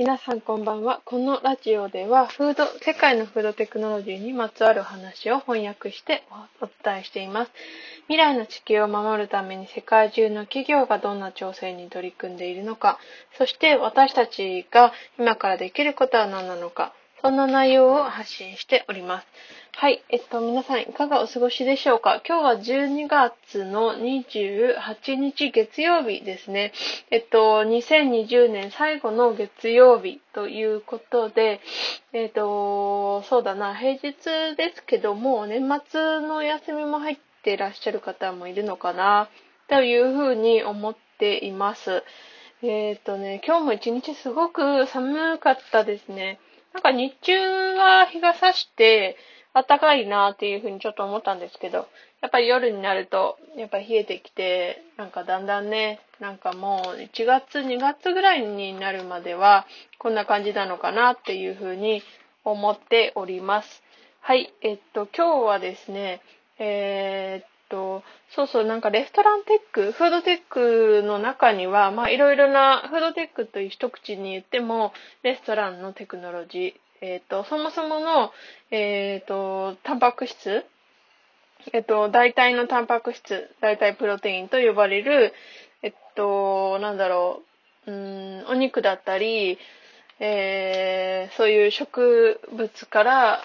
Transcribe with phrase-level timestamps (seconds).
[0.00, 1.02] 皆さんこんばんは。
[1.04, 6.22] このラジオでは、フード、世界のフードテクノロジーにまつわる話を翻訳して
[6.62, 7.50] お伝えしています。
[8.04, 12.98] 未来の地球を守るために世界中の企業がどんな挑戦に取り組んでいるのか、
[13.36, 19.26] そして私たちが今からできることは何なのか、そんな内容を発信しております。
[19.76, 20.02] はい。
[20.08, 22.22] えっと、皆さんいかがお過ごしでしょうか？
[22.26, 26.72] 今日は12月の28日月曜日ですね。
[27.10, 31.60] えっと、2020年最後の月曜日ということで、
[32.14, 34.12] えっと、そうだな、平日
[34.56, 39.28] ですけども、年末の休みも入っていらっしゃる方もいるのかな、
[39.68, 42.02] というふうに思っています。
[42.62, 46.38] えっとね、今日も一日すごく寒かったですね。
[46.72, 47.34] なんか日中
[47.74, 49.16] は日が差して、
[49.52, 51.88] 暖かいなっていうふうにちょっと思ったんですけど、
[52.20, 59.66] やっぱり夜になると、やっぱり冷えてきて、なんかだんだんね、なんかもう1月、2月ぐらいになるまでは、
[59.98, 62.02] こんな感じなのかなっていうふうに
[62.44, 63.82] 思っております。
[64.20, 66.20] はい、えっと、今日はですね、
[66.58, 68.02] えー、っと、
[68.34, 78.32] そうそう、なんかレストランテック、フードテックの中には、まあいろいろな、フードテックという一口に言っても、レストランのテクノロジー、えっ、と、そもそもの、
[78.70, 80.66] えっ、と、タンパク質、
[81.72, 85.32] えっ、と、代替のタンパク質、代替プロテインと呼ばれる、
[85.82, 87.42] えっと、なんだろ
[87.86, 89.58] う、うん、お肉だったり、
[90.18, 93.40] えー、そういう植物から、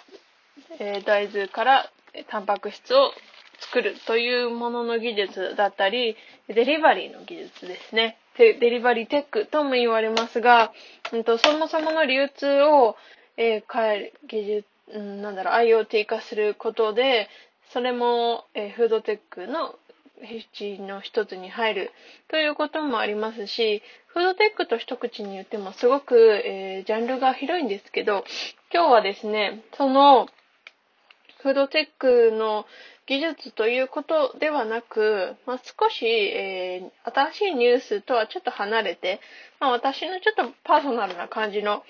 [0.80, 1.90] えー、大豆から
[2.28, 3.12] タンパク質を
[3.60, 6.16] 作るというものの技術だったり、
[6.48, 8.18] デリバリーの技術ですね。
[8.38, 10.72] デリバリーテックとも言われますが、
[11.14, 12.96] うんと、そもそもの流通を、
[13.38, 17.30] えー、変える技術、うん、なんだろう、IoT 化することで、
[17.72, 19.76] それも、えー、フードテックの
[20.22, 21.92] うの一つに入る
[22.30, 28.24] ということもありますし、フードテックと一口に言ってもすごく、えー、ジャンルが広いんですけど、
[28.74, 30.28] 今日はですね、その
[31.46, 32.66] フードテックの
[33.06, 39.20] 技術ということではなく、まあ、少し、えー、新しいニュースとはちょっと離れて、
[39.60, 41.84] まあ、私のちょっとパーソナルな感じの、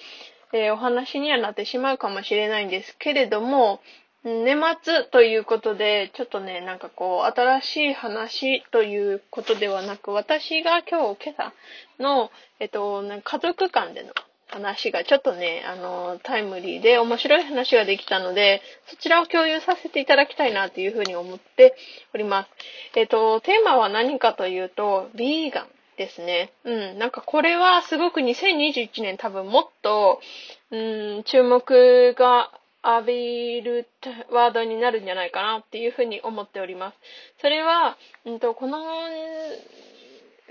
[0.52, 3.80] えー、お話にはなってしまうかもしれないんですけれども、
[4.26, 11.54] 年末ということで、ちょっとね、なんかこう、新しい話ということではなく、私が今日、今朝
[11.98, 12.30] の、
[12.60, 14.12] えっと、家族間での
[14.56, 21.76] 話がちょっとね、あの、タイムリーで面白い話ができたので、そちらを共有させていただきたいなというふうに思って
[22.14, 22.50] おります。
[22.96, 25.68] えっ、と、テーマは何かというと、ビーガン
[25.98, 26.54] ですね。
[26.64, 27.00] うん。
[27.00, 30.22] なんかこれはすごく2021年多分もっと、
[30.72, 30.78] う
[31.20, 32.52] ん、注目が
[32.84, 33.88] 浴びる
[34.32, 36.98] ワードになるんじゃないかなっていうふうに思っております。
[37.42, 38.80] それは、うんと、この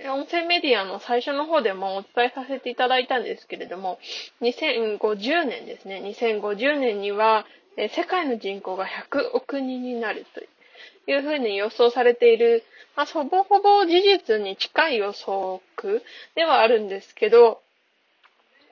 [0.03, 3.99] 音声メディアの最初の方でもお伝えさせていただいたんですけれども、
[4.43, 6.03] 2050年ですね。
[6.03, 7.47] 2050年には、
[7.77, 12.65] 世界の人口が100億人になるというふうに予想されている、
[12.97, 16.03] まあ、ほぼほぼ事実に近い予測
[16.35, 17.63] ではあるんですけど、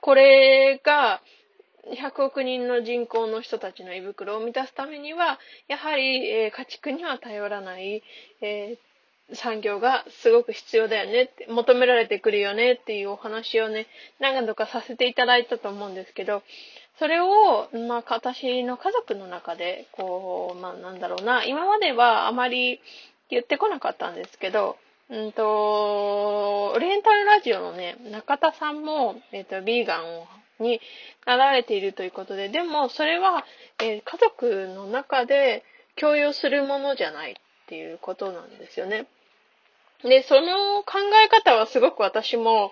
[0.01, 1.21] これが、
[1.85, 8.03] 100億人の人口の人たちの胃袋を満たすためには、やはり、えー、家畜には頼らない、
[8.41, 8.92] えー
[9.31, 13.87] 産業がすごく必要だよねって、求められてくるよねっていうお話をね、
[14.19, 16.43] 何度かさせていただいたと思うんですけど、
[16.99, 22.81] それを、まあ、私の家族の中で、こう、まあ、なんだろうな、今まではあまり
[23.29, 24.77] 言ってこなかったんですけど、
[25.09, 30.79] うんと、オリエンタルラジオのね、中田さんも、えっ、ー、と、ビーガンに
[31.25, 33.45] なられているということで、でも、それは、
[33.79, 35.63] えー、家族の中で
[35.95, 37.35] 共有するものじゃない
[37.73, 39.07] っていうことなんですよね。
[40.03, 42.71] で、その考え方はすごく私も、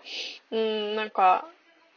[0.51, 1.47] うん、なんか、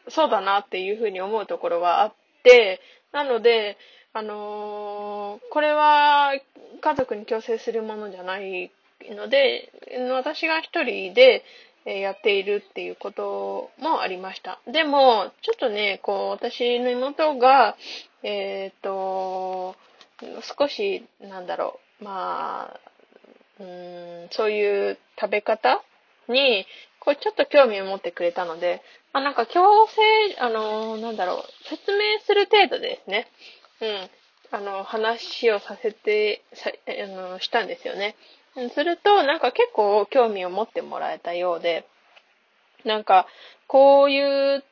[0.08, 2.14] そうだなっていうふうに思うところはあっ
[2.44, 2.80] て、
[3.12, 3.76] なので、
[4.14, 6.32] あのー、これは
[6.80, 8.70] 家族に強制するものじゃない
[9.10, 9.70] ので、
[10.12, 11.44] 私が一人で
[11.84, 14.60] やっているっていうこともありました。
[14.66, 17.76] でも、ちょっとね、こう、私の妹が、
[18.22, 19.76] えっ、ー、と、
[20.58, 22.80] 少し、なんだろう、まあ、
[23.60, 25.82] うん、そういう食べ方
[26.28, 26.66] に、
[27.00, 33.28] こうちょっと興味を持ってくれたので、まあなんか強制、あの、なんだろう、説明する程度ですね。
[33.80, 34.10] うん。
[34.50, 38.16] あの、話をさせて、さあの、したんですよね。
[38.74, 41.86] すると、なんか結構興味を持ってもらえたようで、
[42.84, 43.26] なんか、
[43.66, 44.64] こういう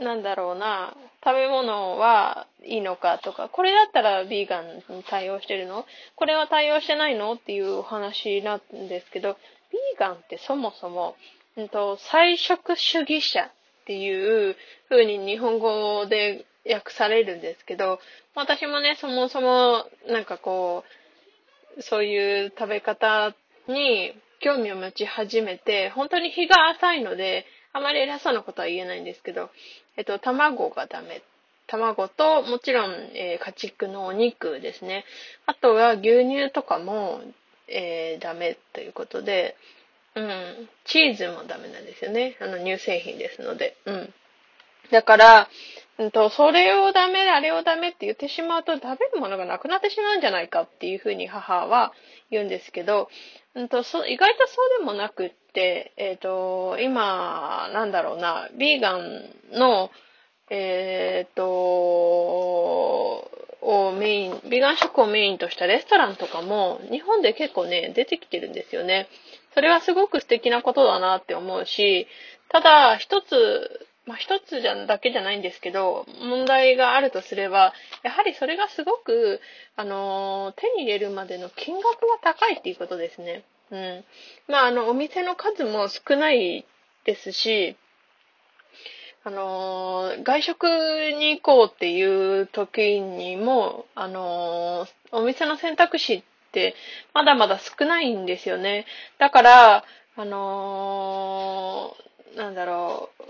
[0.00, 5.86] なんだろうな、食べ物はいいのかとか、これだったらビーガンに対応してるの？
[6.16, 7.32] これは対応してないの？
[7.32, 9.36] っていう話なんですけど、
[9.72, 11.16] ビーガンってそもそも、
[11.56, 13.50] うんと、菜食主義者っ
[13.86, 14.56] ていう
[14.88, 18.00] 風に日本語で訳されるんですけど、
[18.34, 20.84] 私もね、そもそもなんかこ
[21.78, 23.34] う、そういう食べ方
[23.68, 29.50] に興味を持ち始めて、本当に日が浅いので、あまり偉そうなことは言えないんですけど、
[29.96, 31.22] えっと、卵がダメ。
[31.66, 35.04] 卵と、もちろん、えー、家畜のお肉ですね。
[35.46, 37.20] あとは牛乳とかも、
[37.66, 39.56] えー、ダメということで、
[40.14, 42.36] うん、チーズもダメなんですよね。
[42.40, 43.76] あの、乳製品ですので。
[43.86, 44.14] うん。
[44.90, 45.48] だから、
[45.98, 51.92] うんと、それをダメ、あれをダメって言ってしまうと、食べるものがなくなってしまうんじゃないかっていうふうに母は
[52.30, 53.08] 言うんですけど、
[53.54, 59.90] うんと、そ意外とそうでもなくって、えっ、ー、と、今、なんだろうな、ビーガンの、
[60.50, 63.30] えっ、ー、と、を
[63.92, 69.08] メイン、ビーガン食をメインとしたレストランとかも、日本で結構ね、出てきてるんですよね。
[69.54, 72.08] それはすごく素敵なことだなって思うし、
[72.48, 77.72] ただ、一つ、まあ、一つじゃ、だけじゃないんですけど、問題があるとすれば、
[78.02, 79.40] やはりそれがすごく、
[79.76, 83.44] あの、手に入れるまでの金額が高いっていうことですね。
[83.70, 84.04] うん。
[84.48, 86.66] まあ、あの、お店の数も少ない
[87.04, 87.76] ですし、
[89.26, 90.64] あの外食
[91.18, 96.22] に行こうっていう時にも、あのお店の選択肢っ
[96.52, 96.74] て
[97.14, 98.84] まだまだ少ないんですよね。
[99.18, 99.84] だから、
[100.16, 101.96] あの
[102.36, 103.22] なんだろう、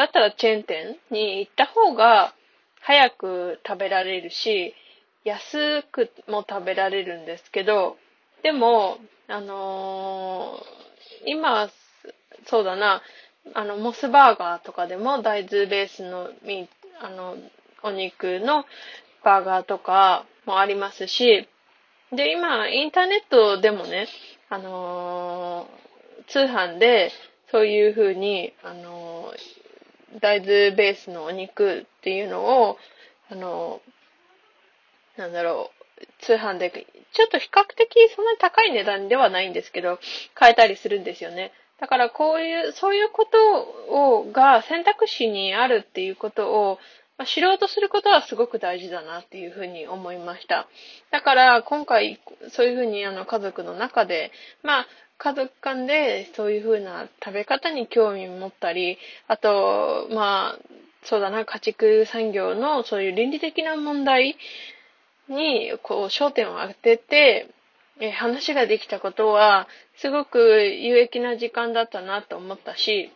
[0.00, 2.32] だったらチェーン店に行った方が
[2.80, 4.74] 早く食べられるし、
[5.24, 7.98] 安くも食べられるんですけど、
[8.42, 8.96] でも、
[9.28, 11.68] あのー、今、
[12.46, 13.02] そうだな、
[13.52, 16.66] あの、モスバーガーとかでも大豆ベースのミ
[17.02, 17.36] あの、
[17.82, 18.64] お肉の
[19.22, 21.46] バーガーとかもありますし、
[22.10, 24.08] で、今、インターネットでもね、
[24.48, 27.12] あのー、通販で、
[27.50, 29.59] そういう風に、あのー、
[30.20, 32.78] 大豆ベースのお肉っていうのを、
[33.30, 33.80] あの、
[35.16, 35.70] なんだろ
[36.00, 39.98] う、通販で、ちょっと比較的そんなに高い値段ではないんですけど、
[40.34, 41.52] 買えたりするんですよね。
[41.78, 46.78] だからこういう、そういうことを、が選択肢にあるっていうことを、
[47.16, 50.68] まあ、知ろうとすることはすごく大事だなっていうふうに思いました。
[51.10, 52.18] だから今回
[52.48, 54.32] そういうふうにあの家族の中で、
[54.62, 54.86] まあ
[55.22, 58.96] 家族間でそういうふうな食べ方に興味を持ったり、
[59.28, 60.58] あと、まあ、
[61.04, 64.36] そうだな、家畜産業のそういう倫理的な問題
[65.28, 67.48] にこう焦点を当てて、
[68.00, 73.12] え話ができたことは、すごく有益な時間だったなと思ったし、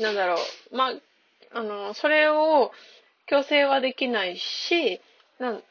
[0.00, 0.34] なんだろ
[0.72, 0.94] う、まあ、
[1.52, 2.72] あの、それを
[3.26, 5.00] 強制はできないし、
[5.38, 5.62] なん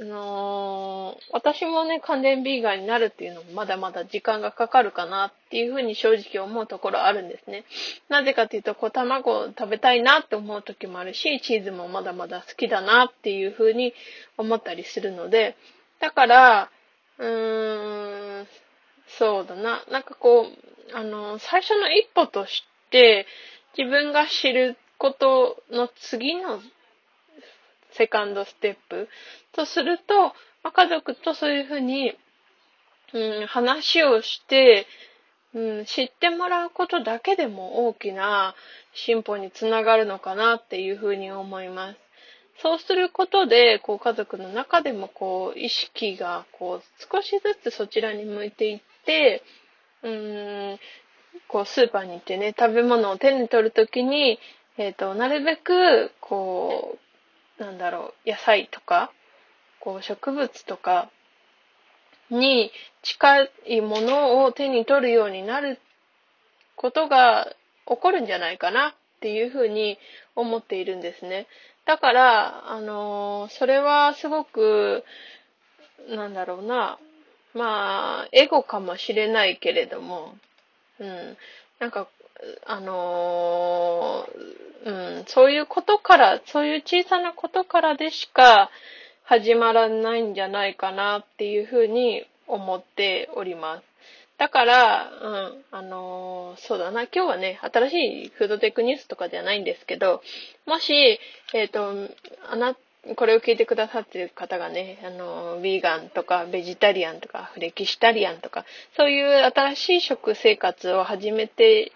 [0.00, 7.64] あの、私もね、完全ビーガンになるっていうのもまだまだ時間がかかるかなっていうふうに正直思うところあるんですね。
[8.08, 13.94] なぜかっていうと、こう卵を食べたいなって思う時もあるし、チーズもまだまだ好きだなっていうふうに
[14.36, 15.56] 思ったりするので、
[16.00, 16.70] だから、
[17.18, 18.46] うーん、
[19.06, 19.84] そうだな。
[19.92, 23.26] なんかこう、あの、最初の一歩として、
[23.78, 26.60] 自分が知ることの次の
[27.96, 29.08] セカンドステップ
[29.52, 32.14] とすると、まあ、家族とそういうふうに、
[33.12, 34.86] うん、話をして、
[35.54, 38.54] うん、知ってもらうことだけでも大きな
[38.92, 41.98] 進歩につながるのかなっていうふうに思います。
[42.62, 49.42] そうすることで、こう家族の中でもこう意識がこう少しずつそちらに向いていって、
[50.02, 50.78] うーん、
[51.48, 54.38] こうスーパーに行ってね、食べ物を手に取るときに、
[54.76, 56.98] えっ、ー、と、なるべく、こう、
[57.58, 59.12] なんだろう、野菜とか、
[59.80, 61.10] こう植物とか
[62.30, 65.78] に近いものを手に取るようになる
[66.76, 67.54] ことが
[67.86, 69.98] 起こるんじゃないかなっていうふうに
[70.34, 71.46] 思っているんですね。
[71.86, 75.04] だから、あのー、それはすごく、
[76.08, 76.98] なんだろうな、
[77.52, 80.34] まあ、エゴかもしれないけれども、
[80.98, 81.36] うん、
[81.78, 82.08] なんか、
[82.66, 88.70] あのー、うん、そういうことから、そういう小さなことからでしか
[89.24, 93.84] 始まらないんじゃないかなっていうふうに思っております。
[94.36, 100.22] だから、うん、あのー、そうだな、今日はね、新しいフードテックニュースとかではないんですけど、
[100.66, 101.20] もし、
[101.54, 102.14] えっ、ー、と、
[102.50, 102.76] あな、
[103.16, 108.64] これを聞いてくださってる方がね、あの、ヴィーガンとか、ベジタリアンとか、フレキシタリアンとか、
[108.96, 111.92] そういう新しい食生活を始めて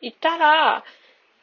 [0.00, 0.84] いたら、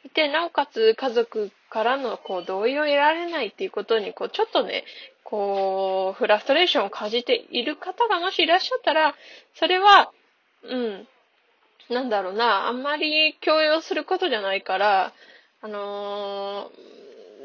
[0.06, 4.84] いて、なおかつ家族からのこう同意を得られないっていうことに、こう、ちょっとね、
[5.24, 9.16] こう、フラストレーションを感じている方がもしいらっしゃったら、
[9.56, 10.12] それは、
[10.64, 11.08] うん。
[11.90, 15.14] なんだろうな、あんまり強要することじゃないから、
[15.62, 16.94] あのー、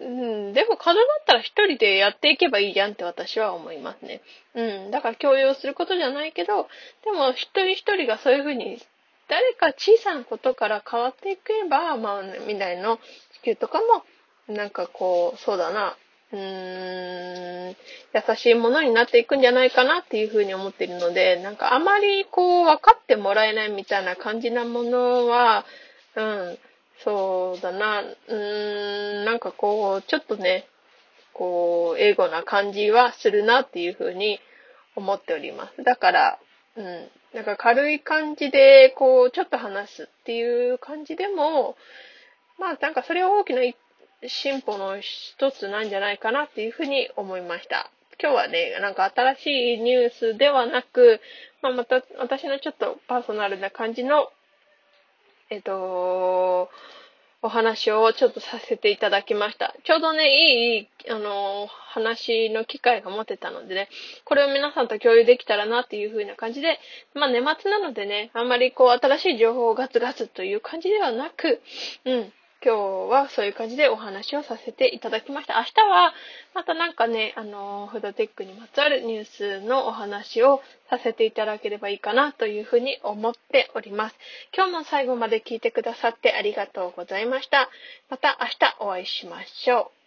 [0.01, 4.23] うん、でも可能だったら一人でやっていけばいいじゃんって私は思いますね。
[4.55, 6.69] うん、だから強要することじゃないけど、
[7.05, 8.81] でも一人一人がそういうふうに
[9.29, 12.99] 誰か小さなことから変わっていけば、まあ、未来の
[13.43, 14.05] 地球とかも、
[14.55, 15.97] なんかこう、そうだな、
[16.33, 17.77] うーん、
[18.15, 25.65] 優しいものになっていくんじゃないかなっていうふうに思っているので、なんかあまりこう分かってもらえないみたいな感じなものは、
[26.17, 26.59] うん、
[27.05, 30.67] そうだな、うーん、なんかこう、ちょっとね、
[31.33, 34.41] こう、英語な感じはするなっていうふうに
[34.97, 35.85] 思っております。
[35.85, 36.39] だから、
[36.77, 41.77] うん、なんか軽い感じで、こう、ちょっと話すっていう感じでも、
[42.59, 43.63] まあなんかそれは大きな
[44.27, 47.91] 進歩の一つなんじゃないかなっていうふうに思いました。
[48.21, 51.21] 今日はね、なんか新しいニュースではなく、
[51.63, 54.29] まあ、また私のちょっとパーソナルな感じの、
[55.51, 56.69] えっと、
[57.41, 59.75] お話をちょっとさせていただきました。
[59.85, 63.89] ちょうどね、いい、あの、話の機会が持てたのでね、
[64.25, 66.81] これを皆さんと共有できたらなっていう風な感じで、
[67.15, 71.61] まあ年末なのでね、あんまりこう新しい情報をガツガツという感じではなく、
[72.05, 72.33] うん、
[72.65, 75.59] 今日はそういう感じでお話をさせていただきました。
[75.59, 76.13] 明日は
[76.55, 80.61] またなんかね、あの、フードテックにまつわるニュースのお話を
[80.91, 84.17] させていただければいいかなというふうに思っております。
[84.57, 87.71] 今日も最後まで聞いてくださってありがとうございました。
[88.11, 89.98] また明日お会いしましょう。